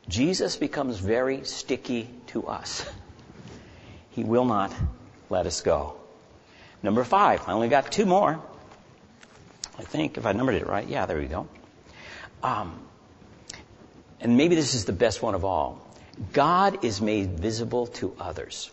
[0.08, 2.86] Jesus becomes very sticky to us.
[4.10, 4.74] He will not
[5.30, 5.96] let us go.
[6.82, 8.42] Number five, I only got two more.
[9.78, 10.88] I think, if I numbered it right.
[10.88, 11.48] Yeah, there we go.
[12.42, 12.82] Um,
[14.20, 15.86] and maybe this is the best one of all.
[16.34, 18.72] God is made visible to others.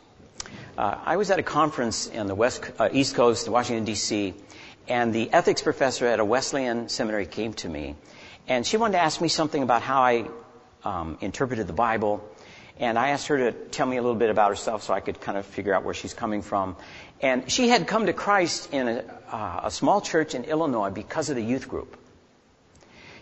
[0.77, 4.35] Uh, I was at a conference in the West, uh, East Coast, Washington, D.C.,
[4.89, 7.97] and the ethics professor at a Wesleyan seminary came to me,
[8.47, 10.29] and she wanted to ask me something about how I
[10.85, 12.27] um, interpreted the Bible.
[12.79, 15.21] And I asked her to tell me a little bit about herself so I could
[15.21, 16.77] kind of figure out where she's coming from.
[17.23, 21.31] And she had come to Christ in a, uh, a small church in Illinois because
[21.31, 21.97] of the youth group.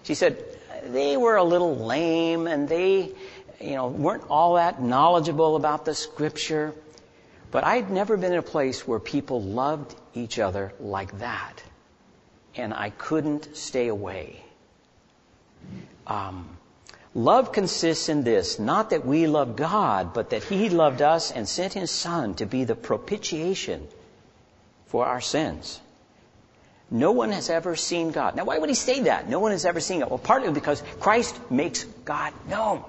[0.02, 0.44] She said,
[0.88, 3.12] they were a little lame and they,
[3.60, 6.74] you know, weren't all that knowledgeable about the scripture.
[7.54, 11.62] But I'd never been in a place where people loved each other like that.
[12.56, 14.42] And I couldn't stay away.
[16.04, 16.48] Um,
[17.14, 21.48] love consists in this, not that we love God, but that He loved us and
[21.48, 23.86] sent His Son to be the propitiation
[24.86, 25.80] for our sins.
[26.90, 28.34] No one has ever seen God.
[28.34, 29.28] Now, why would he say that?
[29.28, 30.10] No one has ever seen God.
[30.10, 32.82] Well, partly because Christ makes God known.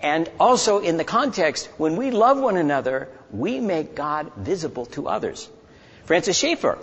[0.00, 5.08] And also in the context, when we love one another, we make God visible to
[5.08, 5.48] others.
[6.04, 6.78] Francis Schaeffer,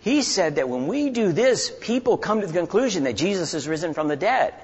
[0.00, 3.66] he said that when we do this, people come to the conclusion that Jesus is
[3.66, 4.54] risen from the dead.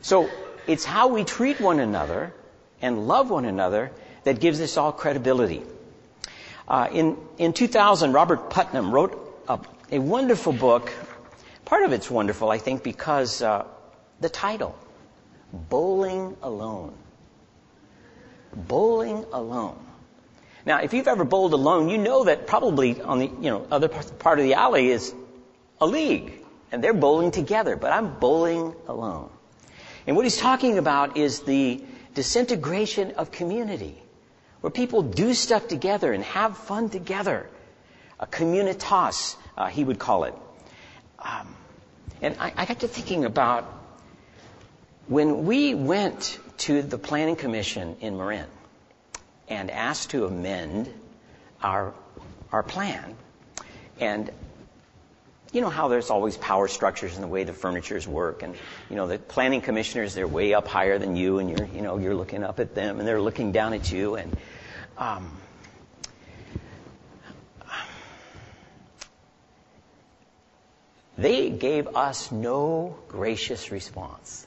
[0.00, 0.30] So
[0.66, 2.32] it's how we treat one another
[2.80, 3.92] and love one another
[4.24, 5.62] that gives us all credibility.
[6.66, 9.58] Uh, in, in 2000, Robert Putnam wrote a,
[9.90, 10.92] a wonderful book.
[11.64, 13.66] Part of it's wonderful, I think, because uh,
[14.20, 14.76] the title,
[15.52, 16.94] Bowling Alone.
[18.54, 19.78] Bowling Alone.
[20.64, 23.88] Now, if you've ever bowled alone, you know that probably on the you know other
[23.88, 25.12] part of the alley is
[25.80, 26.32] a league,
[26.70, 27.74] and they're bowling together.
[27.74, 29.30] But I'm bowling alone.
[30.06, 31.82] And what he's talking about is the
[32.14, 34.00] disintegration of community,
[34.60, 37.48] where people do stuff together and have fun together
[38.22, 40.34] a communitas, uh, he would call it.
[41.18, 41.54] Um,
[42.22, 43.64] and I, I got to thinking about
[45.08, 48.46] when we went to the Planning Commission in Marin
[49.48, 50.88] and asked to amend
[51.60, 51.92] our,
[52.52, 53.16] our plan,
[53.98, 54.30] and
[55.52, 58.54] you know how there's always power structures in the way the furnitures work and
[58.88, 61.98] you know the planning commissioners they're way up higher than you and you're you know
[61.98, 64.34] you're looking up at them and they're looking down at you and
[64.96, 65.30] um,
[71.18, 74.46] They gave us no gracious response.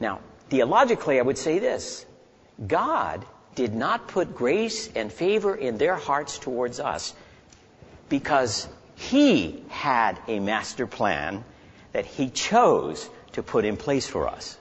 [0.00, 0.18] Now,
[0.52, 2.04] theologically, I would say this.
[2.66, 7.14] God did not put grace and favor in their hearts towards us
[8.10, 11.42] because He had a master plan
[11.92, 14.58] that He chose to put in place for us.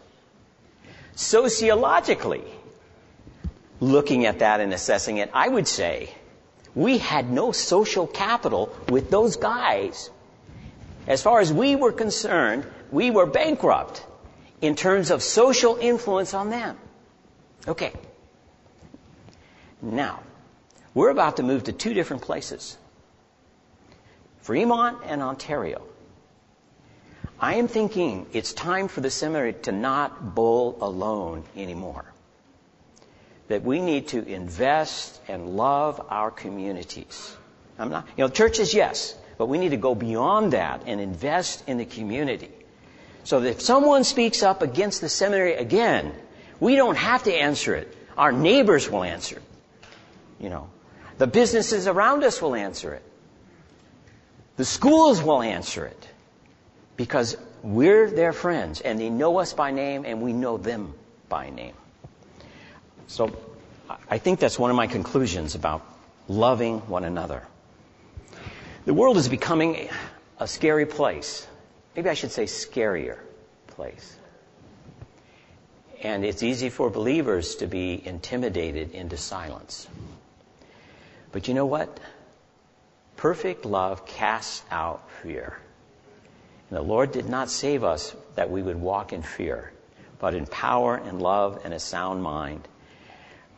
[1.16, 2.46] Sociologically,
[3.82, 6.10] looking at that and assessing it, I would say
[6.74, 10.10] we had no social capital with those guys
[11.06, 14.06] as far as we were concerned, we were bankrupt
[14.62, 16.78] in terms of social influence on them.
[17.68, 17.94] Okay.
[19.82, 20.22] Now,
[20.94, 22.78] we're about to move to two different places.
[24.42, 25.84] Fremont and Ontario.
[27.40, 32.06] I am thinking it's time for the seminary to not bowl alone anymore.
[33.48, 37.36] That we need to invest and love our communities.
[37.80, 41.68] I'm not, you know, churches, yes, but we need to go beyond that and invest
[41.68, 42.52] in the community.
[43.24, 46.14] So that if someone speaks up against the seminary again,
[46.60, 47.96] we don't have to answer it.
[48.18, 49.44] Our neighbors will answer it.
[50.40, 50.70] You know,
[51.18, 53.04] the businesses around us will answer it.
[54.58, 56.08] The schools will answer it.
[56.98, 60.94] Because we're their friends and they know us by name and we know them
[61.30, 61.74] by name.
[63.08, 63.36] So
[64.10, 65.86] I think that's one of my conclusions about
[66.28, 67.44] loving one another.
[68.86, 69.90] The world is becoming
[70.40, 71.48] a scary place.
[71.96, 73.20] Maybe I should say scarier
[73.68, 74.18] place.
[76.02, 79.88] And it's easy for believers to be intimidated into silence.
[81.32, 82.00] But you know what?
[83.18, 85.58] Perfect love casts out fear.
[86.70, 89.72] And the Lord did not save us that we would walk in fear,
[90.20, 92.68] but in power and love and a sound mind.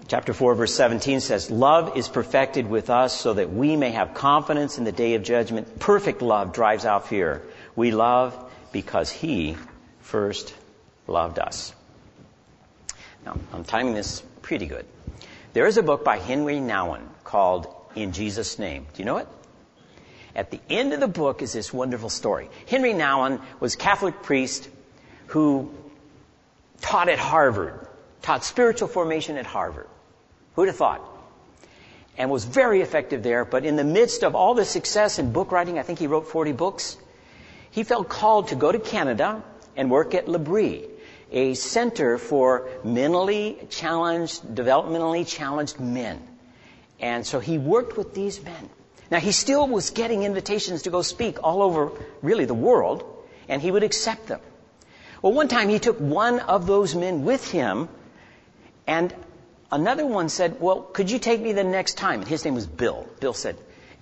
[0.07, 4.13] Chapter 4 verse 17 says, Love is perfected with us so that we may have
[4.13, 5.79] confidence in the day of judgment.
[5.79, 7.41] Perfect love drives out fear.
[7.75, 9.57] We love because He
[10.01, 10.53] first
[11.07, 11.73] loved us.
[13.25, 14.85] Now, I'm timing this pretty good.
[15.53, 18.85] There is a book by Henri Nouwen called In Jesus' Name.
[18.93, 19.27] Do you know it?
[20.35, 22.49] At the end of the book is this wonderful story.
[22.67, 24.67] Henri Nouwen was a Catholic priest
[25.27, 25.71] who
[26.81, 27.87] taught at Harvard,
[28.21, 29.87] taught spiritual formation at Harvard.
[30.55, 31.01] Who'd have thought?
[32.17, 35.51] And was very effective there, but in the midst of all the success in book
[35.51, 36.97] writing, I think he wrote 40 books,
[37.73, 39.43] he felt called to go to Canada
[39.75, 40.85] and work at L'Abri,
[41.31, 46.21] a center for mentally challenged, developmentally challenged men.
[46.99, 48.69] And so he worked with these men.
[49.11, 53.03] Now he still was getting invitations to go speak all over really the world,
[53.49, 54.39] and he would accept them.
[55.21, 57.89] Well, one time he took one of those men with him,
[58.87, 59.13] and
[59.73, 62.19] Another one said, well, could you take me the next time?
[62.19, 63.07] And his name was Bill.
[63.19, 63.57] Bill said,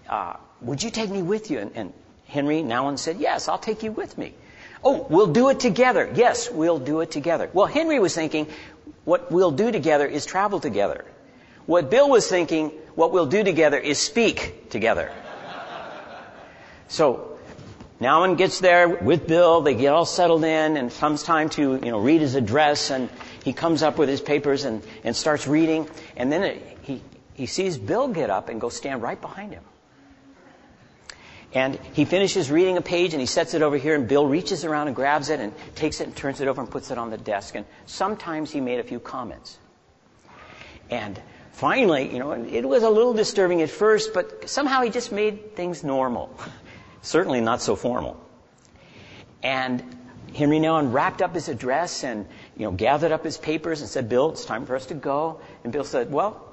[0.10, 1.60] uh, would you take me with you?
[1.60, 1.94] And, and
[2.32, 4.34] Henri Nouwen said, yes, I'll take you with me.
[4.84, 6.12] Oh, we'll do it together.
[6.16, 7.50] Yes, we'll do it together.
[7.54, 8.48] Well, Henri was thinking,
[9.04, 11.06] what we'll do together is travel together.
[11.66, 15.12] What Bill was thinking, what we'll do together is speak together.
[16.88, 17.38] So,
[18.00, 21.92] Nouwen gets there with Bill, they get all settled in, and comes time to, you
[21.92, 23.10] know, read his address, and
[23.44, 27.02] he comes up with his papers and, and starts reading, and then it, he,
[27.36, 29.64] he sees Bill get up and go stand right behind him.
[31.54, 34.64] And he finishes reading a page and he sets it over here and Bill reaches
[34.64, 37.10] around and grabs it and takes it and turns it over and puts it on
[37.10, 37.56] the desk.
[37.56, 39.58] And sometimes he made a few comments.
[40.89, 41.22] And
[41.52, 45.56] finally, you know, it was a little disturbing at first, but somehow he just made
[45.56, 46.34] things normal.
[47.02, 48.22] Certainly not so formal.
[49.43, 49.84] And
[50.34, 54.08] Henri Nouwen wrapped up his address and, you know, gathered up his papers and said,
[54.08, 55.41] Bill, it's time for us to go.
[55.64, 56.47] And Bill said, well,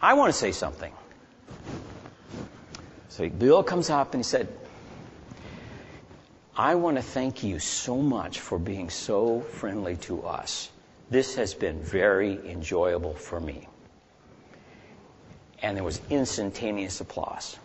[0.00, 0.92] I want to say something.
[3.12, 4.48] So Bill comes up and he said,
[6.56, 10.70] I want to thank you so much for being so friendly to us.
[11.10, 13.68] This has been very enjoyable for me.
[15.60, 17.58] And there was instantaneous applause.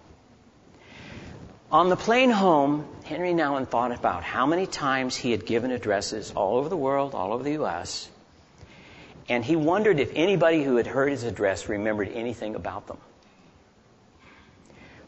[1.72, 6.34] On the plane home, Henri Nouwen thought about how many times he had given addresses
[6.36, 8.10] all over the world, all over the U.S.,
[9.30, 12.98] and he wondered if anybody who had heard his address remembered anything about them.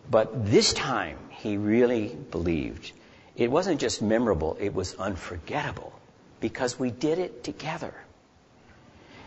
[0.10, 2.92] But this time, he really believed
[3.36, 5.94] it wasn't just memorable, it was unforgettable
[6.40, 7.94] because we did it together.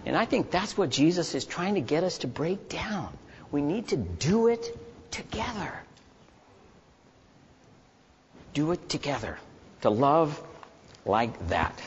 [0.04, 3.16] And I think that's what Jesus is trying to get us to break down.
[3.50, 4.76] We need to do it
[5.10, 5.72] together
[8.54, 9.38] do it together.
[9.82, 10.40] To love
[11.04, 11.80] like that.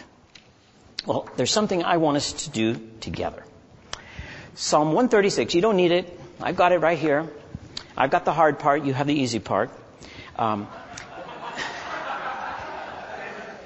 [1.05, 3.43] Well, there's something I want us to do together.
[4.55, 6.19] Psalm 136, you don't need it.
[6.41, 7.29] I've got it right here.
[7.97, 9.69] I've got the hard part, you have the easy part.
[10.37, 10.67] Um,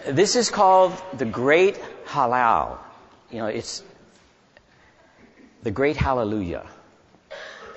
[0.08, 2.78] this is called the Great Hallel.
[3.32, 3.84] You know, it's
[5.64, 6.66] the Great Hallelujah.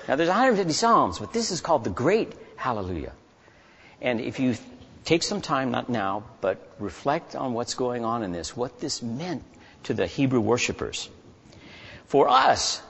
[0.07, 3.13] Now there's 150 Psalms, but this is called the Great Hallelujah.
[4.01, 4.55] And if you
[5.05, 9.01] take some time, not now, but reflect on what's going on in this, what this
[9.01, 9.43] meant
[9.83, 11.09] to the Hebrew worshippers.
[12.05, 12.81] For us,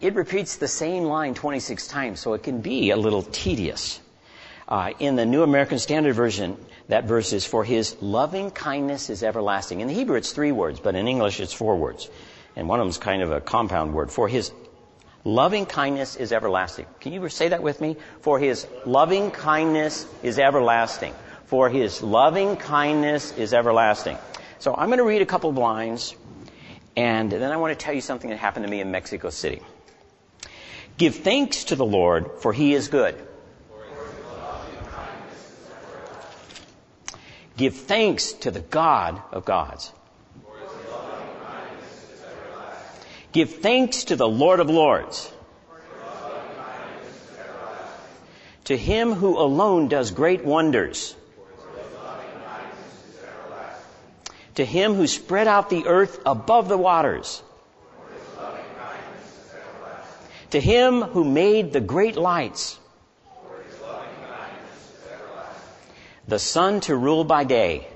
[0.00, 4.00] it repeats the same line 26 times, so it can be a little tedious.
[4.68, 6.56] Uh, in the New American Standard Version,
[6.88, 9.80] that verse is, For his loving kindness is everlasting.
[9.80, 12.10] In the Hebrew, it's three words, but in English, it's four words.
[12.54, 14.10] And one of them is kind of a compound word.
[14.10, 14.52] For his
[15.24, 16.86] loving kindness is everlasting.
[17.00, 17.96] Can you say that with me?
[18.20, 21.14] For his loving kindness is everlasting
[21.48, 24.18] for his loving kindness is everlasting.
[24.58, 26.14] So I'm going to read a couple of lines,
[26.94, 29.62] and then I want to tell you something that happened to me in Mexico City.
[30.98, 33.14] Give thanks to the Lord, for he is good.
[37.56, 39.92] Give thanks to the God of gods.
[43.30, 45.32] Give thanks to the Lord of lords.
[48.64, 51.14] To him who alone does great wonders.
[54.56, 57.42] To him who spread out the earth above the waters.
[60.50, 62.78] To him who made the great lights.
[66.26, 67.86] The sun to rule by day.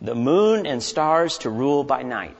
[0.00, 2.36] The moon and stars to rule by night.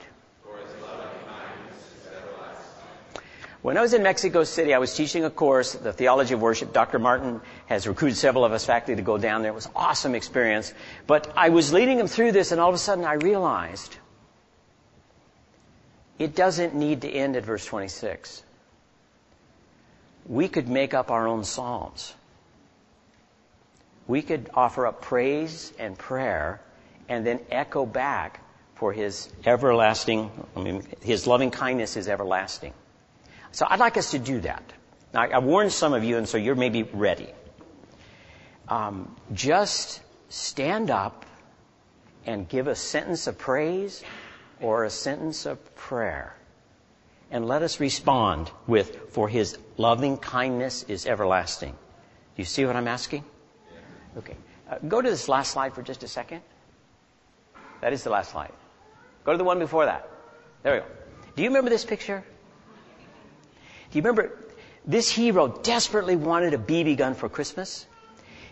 [3.62, 6.72] When I was in Mexico City, I was teaching a course, the theology of worship.
[6.72, 7.00] Dr.
[7.00, 9.50] Martin has recruited several of us faculty to go down there.
[9.50, 10.72] It was an awesome experience.
[11.08, 13.96] But I was leading them through this, and all of a sudden I realized
[16.18, 18.42] it doesn't need to end at verse 26.
[20.26, 22.14] We could make up our own psalms.
[24.06, 26.60] We could offer up praise and prayer
[27.08, 28.40] and then echo back
[28.74, 32.74] for his everlasting, I mean, his loving kindness is everlasting.
[33.52, 34.62] So I'd like us to do that.
[35.14, 37.28] Now, I warned some of you, and so you're maybe ready.
[38.68, 41.24] Um, just stand up
[42.26, 44.04] and give a sentence of praise
[44.60, 46.36] or a sentence of prayer.
[47.30, 51.72] And let us respond with, For his loving kindness is everlasting.
[51.72, 53.24] Do you see what I'm asking?
[54.16, 54.36] Okay.
[54.70, 56.42] Uh, go to this last slide for just a second.
[57.80, 58.52] That is the last slide.
[59.24, 60.08] Go to the one before that.
[60.62, 60.86] There we go.
[61.34, 62.24] Do you remember this picture?
[63.90, 64.36] Do you remember
[64.86, 67.86] this hero desperately wanted a BB gun for Christmas?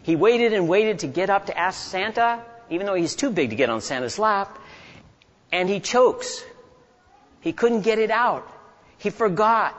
[0.02, 3.50] He waited and waited to get up to ask Santa, even though he's too big
[3.50, 4.58] to get on Santa's lap,
[5.54, 6.44] and he chokes.
[7.40, 8.44] He couldn't get it out.
[8.98, 9.72] He forgot.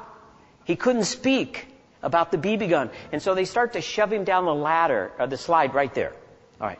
[0.64, 1.68] He couldn't speak
[2.02, 2.90] about the BB gun.
[3.12, 6.14] And so they start to shove him down the ladder, or the slide right there.
[6.62, 6.80] All right.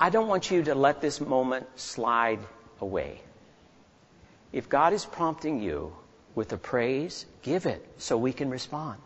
[0.00, 2.38] I don't want you to let this moment slide
[2.80, 3.20] away.
[4.50, 5.94] If God is prompting you
[6.34, 8.98] with a praise, give it so we can respond.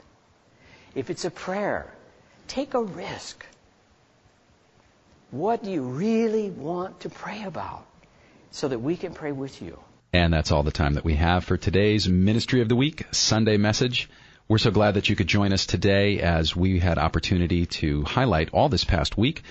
[0.94, 1.92] If it's a prayer,
[2.46, 3.44] take a risk.
[5.32, 7.84] What do you really want to pray about
[8.50, 9.78] so that we can pray with you?
[10.12, 13.56] And that's all the time that we have for today's Ministry of the Week Sunday
[13.56, 14.08] message.
[14.48, 18.50] We're so glad that you could join us today as we had opportunity to highlight
[18.52, 19.42] all this past week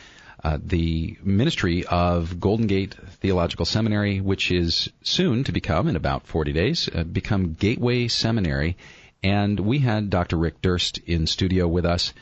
[0.45, 6.27] uh, the ministry of Golden Gate Theological Seminary, which is soon to become, in about
[6.27, 8.77] 40 days, uh, become Gateway Seminary.
[9.23, 10.37] And we had Dr.
[10.37, 12.13] Rick Durst in studio with us,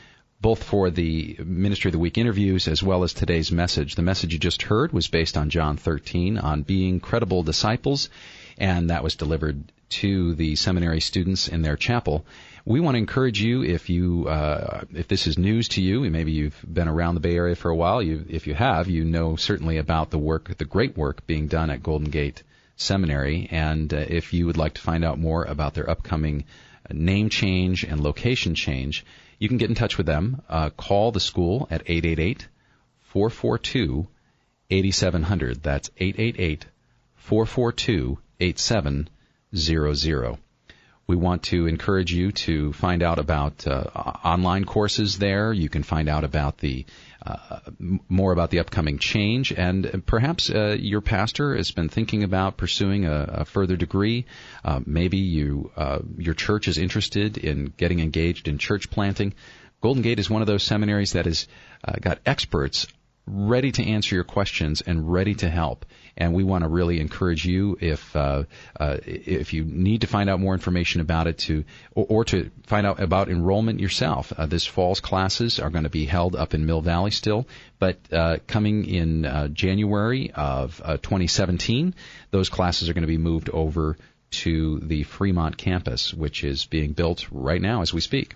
[0.44, 3.94] both for the Ministry of the Week interviews as well as today's message.
[3.94, 8.10] The message you just heard was based on John 13 on being credible disciples,
[8.58, 9.72] and that was delivered
[10.02, 12.26] to the seminary students in their chapel.
[12.66, 16.32] We want to encourage you if you uh, if this is news to you, maybe
[16.32, 18.02] you've been around the Bay Area for a while.
[18.02, 21.70] You, if you have, you know certainly about the work, the great work being done
[21.70, 22.42] at Golden Gate
[22.76, 23.48] Seminary.
[23.50, 26.44] And uh, if you would like to find out more about their upcoming
[26.90, 29.06] name change and location change,
[29.38, 30.42] you can get in touch with them.
[30.48, 32.48] Uh, call the school at 888
[33.00, 34.06] 442
[34.70, 35.62] 8700.
[35.62, 36.66] That's 888
[37.16, 40.43] 442 8700.
[41.06, 43.84] We want to encourage you to find out about uh,
[44.24, 45.52] online courses there.
[45.52, 46.86] You can find out about the
[47.26, 47.60] uh,
[48.08, 53.06] more about the upcoming change, and perhaps uh, your pastor has been thinking about pursuing
[53.06, 54.26] a, a further degree.
[54.64, 59.34] Uh, maybe you uh, your church is interested in getting engaged in church planting.
[59.80, 61.46] Golden Gate is one of those seminaries that has
[61.86, 62.86] uh, got experts
[63.26, 65.84] ready to answer your questions and ready to help.
[66.16, 68.44] And we want to really encourage you if uh,
[68.78, 72.50] uh, if you need to find out more information about it to or, or to
[72.66, 74.32] find out about enrollment yourself.
[74.36, 77.48] Uh, this fall's classes are going to be held up in Mill Valley still,
[77.78, 81.94] but uh, coming in uh, January of uh, 2017,
[82.30, 83.96] those classes are going to be moved over
[84.30, 88.34] to the Fremont campus, which is being built right now as we speak.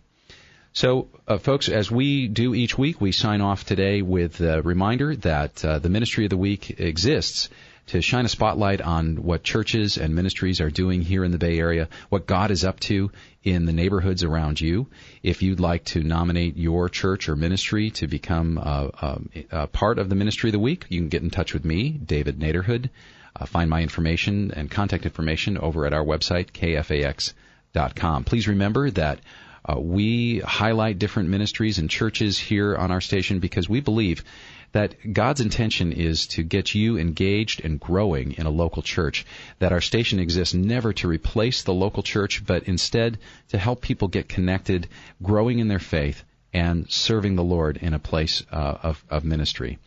[0.73, 5.17] So, uh, folks, as we do each week, we sign off today with a reminder
[5.17, 7.49] that uh, the Ministry of the Week exists
[7.89, 11.59] to shine a spotlight on what churches and ministries are doing here in the Bay
[11.59, 13.11] Area, what God is up to
[13.43, 14.89] in the neighborhoods around you.
[15.23, 19.99] If you'd like to nominate your church or ministry to become uh, um, a part
[19.99, 22.91] of the Ministry of the Week, you can get in touch with me, David Naderhood.
[23.35, 28.25] Uh, find my information and contact information over at our website, kfax.com.
[28.25, 29.21] Please remember that
[29.65, 34.25] uh, we highlight different ministries and churches here on our station because we believe
[34.73, 39.25] that God's intention is to get you engaged and growing in a local church.
[39.59, 44.09] That our station exists never to replace the local church, but instead to help people
[44.09, 44.89] get connected,
[45.23, 49.79] growing in their faith, and serving the Lord in a place uh, of, of ministry.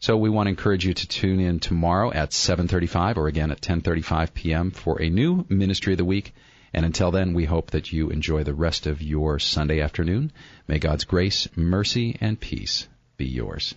[0.00, 3.62] So we want to encourage you to tune in tomorrow at 7:35 or again at
[3.62, 4.70] 10:35 p.m.
[4.70, 6.34] for a new Ministry of the Week.
[6.74, 10.32] And until then, we hope that you enjoy the rest of your Sunday afternoon.
[10.66, 13.76] May God's grace, mercy, and peace be yours.